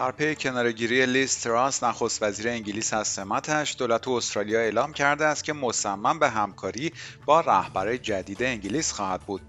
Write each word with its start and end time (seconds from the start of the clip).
در 0.00 0.10
پی 0.10 0.34
کناره‌گیری 0.34 1.06
لیز 1.06 1.38
تراس 1.38 1.84
نخست 1.84 2.22
وزیر 2.22 2.48
انگلیس 2.48 2.94
از 2.94 3.08
سمتش 3.08 3.76
دولت 3.78 4.08
استرالیا 4.08 4.60
اعلام 4.60 4.92
کرده 4.92 5.24
است 5.24 5.44
که 5.44 5.52
مصمم 5.52 6.18
به 6.18 6.28
همکاری 6.28 6.92
با 7.26 7.40
رهبر 7.40 7.96
جدید 7.96 8.42
انگلیس 8.42 8.92
خواهد 8.92 9.20
بود 9.20 9.40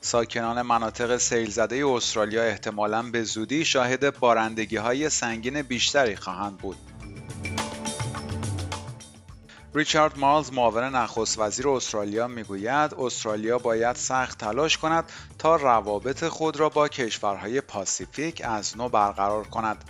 ساکنان 0.00 0.62
مناطق 0.62 1.16
سیل 1.16 1.50
زده 1.50 1.86
استرالیا 1.86 2.42
احتمالاً 2.42 3.02
به 3.02 3.22
زودی 3.22 3.64
شاهد 3.64 4.18
بارندگی 4.18 4.76
های 4.76 5.10
سنگین 5.10 5.62
بیشتری 5.62 6.16
خواهند 6.16 6.56
بود. 6.56 6.89
ریچارد 9.74 10.18
مالز 10.18 10.52
معاون 10.52 10.84
نخست 10.84 11.38
وزیر 11.38 11.68
استرالیا 11.68 12.28
می‌گوید 12.28 12.94
استرالیا 12.94 13.58
باید 13.58 13.96
سخت 13.96 14.38
تلاش 14.38 14.78
کند 14.78 15.04
تا 15.38 15.56
روابط 15.56 16.24
خود 16.24 16.56
را 16.56 16.68
با 16.68 16.88
کشورهای 16.88 17.60
پاسیفیک 17.60 18.42
از 18.44 18.76
نو 18.76 18.88
برقرار 18.88 19.44
کند. 19.44 19.84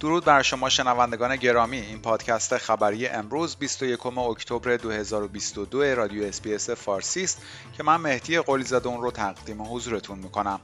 درود 0.00 0.24
بر 0.24 0.42
شما 0.42 0.68
شنوندگان 0.68 1.36
گرامی 1.36 1.78
این 1.78 1.98
پادکست 1.98 2.56
خبری 2.56 3.06
امروز 3.06 3.56
21 3.56 4.06
اکتبر 4.06 4.76
2022 4.76 5.82
رادیو 5.82 6.24
SBS 6.24 6.70
فارسی 6.70 7.24
است 7.24 7.42
که 7.76 7.82
من 7.82 7.96
مهدی 7.96 8.40
قلی 8.40 8.64
زاده 8.64 8.88
اون 8.88 9.02
رو 9.02 9.10
تقدیم 9.10 9.62
حضورتون 9.62 10.18
می‌کنم 10.18 10.60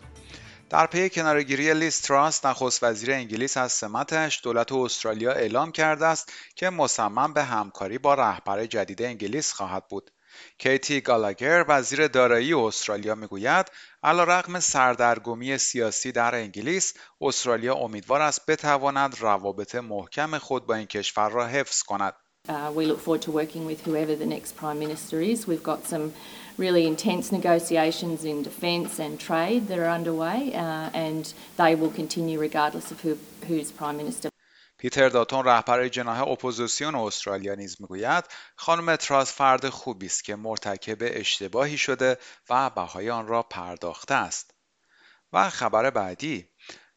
در 0.70 0.86
پی 0.86 1.10
کناره‌گیری 1.10 1.74
لیز 1.74 2.00
تراس 2.00 2.46
نخست 2.46 2.82
وزیر 2.82 3.12
انگلیس 3.12 3.56
از 3.56 3.72
سمتش 3.72 4.40
دولت 4.42 4.72
استرالیا 4.72 5.32
اعلام 5.32 5.72
کرده 5.72 6.06
است 6.06 6.32
که 6.54 6.70
مصمم 6.70 7.32
به 7.32 7.44
همکاری 7.44 7.98
با 7.98 8.14
رهبر 8.14 8.66
جدید 8.66 9.02
انگلیس 9.02 9.52
خواهد 9.52 9.88
بود. 9.88 10.10
کیتی 10.58 11.00
گالاگر 11.00 11.64
وزیر 11.68 12.08
دارایی 12.08 12.54
استرالیا 12.54 13.14
می‌گوید 13.14 13.66
علیرغم 14.02 14.60
سردرگمی 14.60 15.58
سیاسی 15.58 16.12
در 16.12 16.34
انگلیس 16.34 16.94
استرالیا 17.20 17.74
امیدوار 17.74 18.22
است 18.22 18.46
بتواند 18.46 19.20
روابط 19.20 19.74
محکم 19.74 20.38
خود 20.38 20.66
با 20.66 20.74
این 20.74 20.86
کشور 20.86 21.30
را 21.30 21.46
حفظ 21.46 21.82
کند. 21.82 22.14
Uh, 22.48 22.72
we 22.74 22.86
look 22.86 23.00
forward 23.00 23.22
to 23.22 23.30
working 23.30 23.66
with 23.66 23.82
whoever 23.82 24.16
the 24.16 24.26
next 24.26 24.56
Prime 24.56 24.78
Minister 24.78 25.20
is. 25.20 25.46
We've 25.46 25.62
got 25.62 25.86
some 25.86 26.12
really 26.56 26.86
intense 26.86 27.30
negotiations 27.32 28.24
in 28.24 28.42
defence 28.42 28.98
and 28.98 29.20
trade 29.20 29.68
that 29.68 29.78
are 29.78 29.90
underway, 29.90 30.54
uh, 30.54 30.90
and 30.94 31.32
they 31.56 31.74
will 31.74 31.90
continue 31.90 32.38
regardless 32.40 32.90
of 32.90 33.00
who, 33.00 33.18
who's 33.46 33.70
Prime 33.70 33.96
Minister. 33.96 34.30
پیتر 34.78 35.08
داتون 35.08 35.44
رهبر 35.44 35.88
جناح 35.88 36.28
اپوزیسیون 36.28 36.94
استرالیا 36.94 37.54
نیز 37.54 37.76
می‌گوید 37.80 38.24
خانم 38.56 38.96
تراس 38.96 39.32
فرد 39.32 39.68
خوبی 39.68 40.06
است 40.06 40.24
که 40.24 40.36
مرتکب 40.36 40.98
اشتباهی 41.00 41.78
شده 41.78 42.18
و 42.50 42.70
بهای 42.70 43.10
آن 43.10 43.26
را 43.26 43.42
پرداخته 43.42 44.14
است 44.14 44.50
و 45.32 45.50
خبر 45.50 45.90
بعدی 45.90 46.49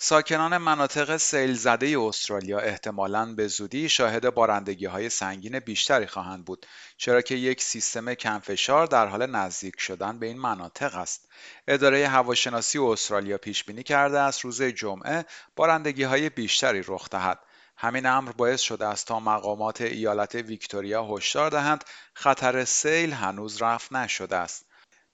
ساکنان 0.06 0.58
مناطق 0.58 1.18
سیل 1.18 1.54
زده 1.54 2.00
استرالیا 2.00 2.60
احتمالاً 2.60 3.26
به 3.26 3.48
زودی 3.48 3.90
شاهد 3.90 4.34
بارندگی 4.34 4.86
های 4.86 5.10
سنگین 5.10 5.60
بیشتری 5.60 6.08
خواهند 6.08 6.46
بود 6.46 6.66
چرا 6.98 7.22
که 7.22 7.36
یک 7.36 7.62
سیستم 7.62 8.14
کمفشار 8.14 8.88
در 8.88 9.08
حال 9.08 9.26
نزدیک 9.26 9.80
شدن 9.80 10.20
به 10.20 10.26
این 10.26 10.40
مناطق 10.40 10.96
است. 10.96 11.30
اداره 11.68 12.08
هواشناسی 12.08 12.80
استرالیا 12.80 13.38
پیش 13.38 13.64
بینی 13.64 13.84
کرده 13.84 14.20
است 14.20 14.42
روز 14.42 14.62
جمعه 14.62 15.26
بارندگی 15.56 16.04
های 16.04 16.30
بیشتری 16.30 16.84
رخ 16.88 17.10
دهد. 17.10 17.40
همین 17.78 18.06
امر 18.06 18.32
باعث 18.32 18.62
شده 18.62 18.88
است 18.88 19.08
تا 19.08 19.20
مقامات 19.20 19.82
ایالت 19.82 20.36
ویکتوریا 20.36 21.06
هشدار 21.06 21.50
دهند 21.50 21.84
خطر 22.14 22.66
سیل 22.66 23.14
هنوز 23.14 23.62
رفع 23.62 23.96
نشده 23.96 24.36
است. 24.36 24.66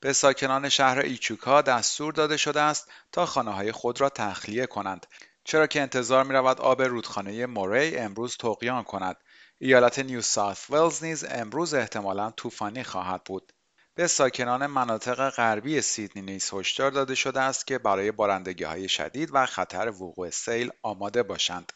به 0.02 0.14
ساکنان 0.14 0.70
شهر 0.70 1.00
ایچوکا 1.00 1.62
دستور 1.62 2.14
داده 2.14 2.38
شده 2.38 2.62
است 2.62 2.92
تا 3.12 3.26
خانه 3.26 3.52
های 3.52 3.72
خود 3.72 4.02
را 4.02 4.10
تخلیه 4.10 4.66
کنند 4.66 5.08
چرا 5.44 5.68
که 5.68 5.82
انتظار 5.82 6.24
می 6.24 6.34
رود 6.34 6.62
آب 6.62 6.82
رودخانه 6.82 7.46
موری 7.46 7.98
امروز 7.98 8.38
تقیان 8.38 8.84
کند. 8.84 9.18
ایالت 9.60 10.00
نیو 10.00 10.22
ساوت 10.22 10.66
ولز 10.70 11.04
نیز 11.04 11.24
امروز 11.24 11.74
احتمالا 11.74 12.32
طوفانی 12.32 12.84
خواهد 12.84 13.24
بود. 13.24 13.54
به 13.96 14.08
ساکنان 14.08 14.68
مناطق 14.68 15.30
غربی 15.30 15.82
سیدنی 15.82 16.22
نیز 16.22 16.50
هشدار 16.54 16.92
داده 16.92 17.16
شده 17.16 17.42
است 17.42 17.68
که 17.68 17.78
برای 17.78 18.12
بارندگی 18.12 18.64
های 18.64 18.90
شدید 18.90 19.30
و 19.34 19.46
خطر 19.46 19.90
وقوع 19.90 20.30
سیل 20.30 20.72
آماده 20.84 21.24
باشند. 21.24 21.74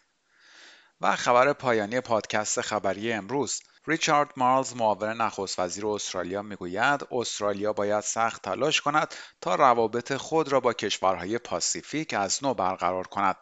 و 1.03 1.15
خبر 1.15 1.53
پایانی 1.53 2.01
پادکست 2.01 2.61
خبری 2.61 3.13
امروز. 3.13 3.61
ریچارد 3.87 4.29
مارلز 4.37 4.75
معاون 4.75 5.21
نخست 5.21 5.59
وزیر 5.59 5.87
استرالیا 5.87 6.41
می‌گوید 6.41 7.07
استرالیا 7.11 7.73
باید 7.73 8.03
سخت 8.03 8.41
تلاش 8.41 8.81
کند 8.81 9.15
تا 9.41 9.55
روابط 9.55 10.13
خود 10.13 10.51
را 10.51 10.59
با 10.59 10.73
کشورهای 10.73 11.37
پاسیفیک 11.37 12.13
از 12.13 12.43
نو 12.43 12.53
برقرار 12.53 13.07
کند. 13.07 13.35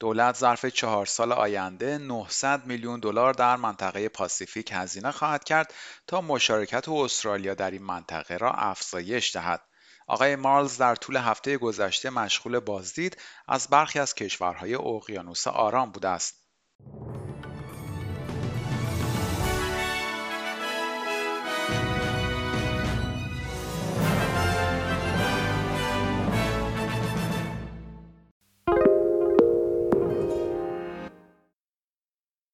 دولت 0.00 0.36
ظرف 0.36 0.66
چهار 0.66 1.06
سال 1.06 1.32
آینده 1.32 1.98
900 1.98 2.66
میلیون 2.66 3.00
دلار 3.00 3.32
در 3.32 3.56
منطقه 3.56 4.08
پاسیفیک 4.08 4.70
هزینه 4.72 5.10
خواهد 5.10 5.44
کرد 5.44 5.74
تا 6.06 6.20
مشارکت 6.20 6.88
استرالیا 6.88 7.54
در 7.54 7.70
این 7.70 7.82
منطقه 7.82 8.36
را 8.36 8.52
افزایش 8.52 9.36
دهد. 9.36 9.62
آقای 10.06 10.36
مارلز 10.36 10.78
در 10.78 10.94
طول 10.94 11.16
هفته 11.16 11.58
گذشته 11.58 12.10
مشغول 12.10 12.58
بازدید 12.58 13.16
از 13.48 13.68
برخی 13.68 13.98
از 13.98 14.14
کشورهای 14.14 14.74
اقیانوس 14.74 15.46
آرام 15.46 15.90
بوده 15.90 16.08
است. 16.08 16.47